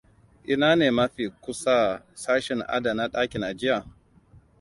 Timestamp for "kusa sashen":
1.43-2.59